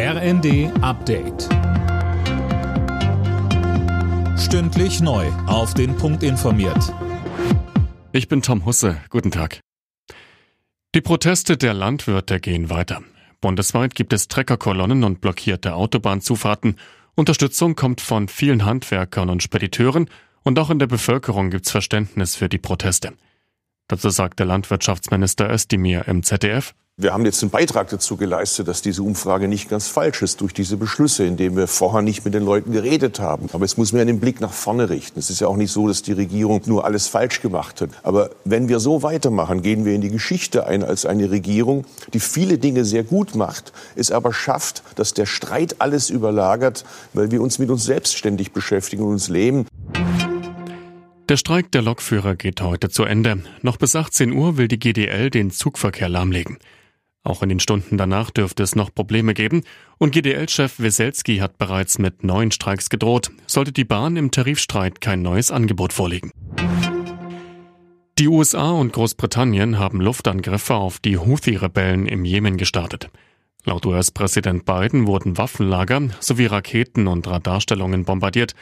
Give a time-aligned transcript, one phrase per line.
[0.00, 1.48] RND Update.
[4.38, 5.26] Stündlich neu.
[5.48, 6.94] Auf den Punkt informiert.
[8.12, 8.98] Ich bin Tom Husse.
[9.10, 9.58] Guten Tag.
[10.94, 13.02] Die Proteste der Landwirte gehen weiter.
[13.40, 16.76] Bundesweit gibt es Treckerkolonnen und blockierte Autobahnzufahrten.
[17.16, 20.08] Unterstützung kommt von vielen Handwerkern und Spediteuren
[20.44, 23.14] und auch in der Bevölkerung gibt's Verständnis für die Proteste.
[23.88, 26.72] Dazu sagte Landwirtschaftsminister Özdemir im ZDF.
[27.00, 30.52] Wir haben jetzt einen Beitrag dazu geleistet, dass diese Umfrage nicht ganz falsch ist durch
[30.52, 33.48] diese Beschlüsse, indem wir vorher nicht mit den Leuten geredet haben.
[33.52, 35.20] Aber jetzt muss man den Blick nach vorne richten.
[35.20, 37.90] Es ist ja auch nicht so, dass die Regierung nur alles falsch gemacht hat.
[38.02, 41.84] Aber wenn wir so weitermachen, gehen wir in die Geschichte ein als eine Regierung,
[42.14, 47.30] die viele Dinge sehr gut macht, es aber schafft, dass der Streit alles überlagert, weil
[47.30, 49.68] wir uns mit uns selbstständig beschäftigen und uns leben.
[51.28, 53.44] Der Streik der Lokführer geht heute zu Ende.
[53.62, 56.58] Noch bis 18 Uhr will die GDL den Zugverkehr lahmlegen.
[57.28, 59.62] Auch in den Stunden danach dürfte es noch Probleme geben
[59.98, 65.20] und GDL-Chef Weselski hat bereits mit neuen Streiks gedroht, sollte die Bahn im Tarifstreit kein
[65.20, 66.30] neues Angebot vorlegen.
[68.18, 73.10] Die USA und Großbritannien haben Luftangriffe auf die Houthi-Rebellen im Jemen gestartet.
[73.64, 78.54] Laut US-Präsident Biden wurden Waffenlager sowie Raketen und Radarstellungen bombardiert.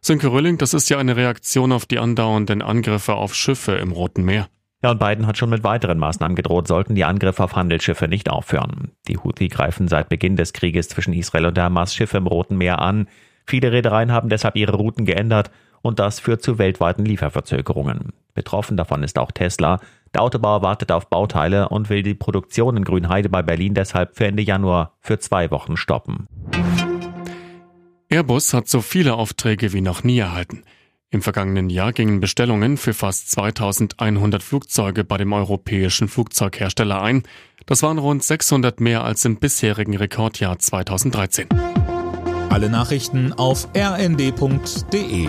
[0.00, 4.24] Sönke Rölling, das ist ja eine Reaktion auf die andauernden Angriffe auf Schiffe im Roten
[4.24, 4.48] Meer.
[4.86, 8.30] Ja, und Biden hat schon mit weiteren Maßnahmen gedroht, sollten die Angriffe auf Handelsschiffe nicht
[8.30, 8.92] aufhören.
[9.08, 12.56] Die Houthi greifen seit Beginn des Krieges zwischen Israel und der Hamas Schiffe im Roten
[12.56, 13.08] Meer an.
[13.48, 15.50] Viele Reedereien haben deshalb ihre Routen geändert
[15.82, 18.12] und das führt zu weltweiten Lieferverzögerungen.
[18.32, 19.80] Betroffen davon ist auch Tesla.
[20.14, 24.26] Der Autobauer wartet auf Bauteile und will die Produktion in Grünheide bei Berlin deshalb für
[24.26, 26.28] Ende Januar für zwei Wochen stoppen.
[28.08, 30.62] Airbus hat so viele Aufträge wie noch nie erhalten.
[31.16, 37.22] Im vergangenen Jahr gingen Bestellungen für fast 2100 Flugzeuge bei dem europäischen Flugzeughersteller ein.
[37.64, 41.48] Das waren rund 600 mehr als im bisherigen Rekordjahr 2013.
[42.50, 45.28] Alle Nachrichten auf rnd.de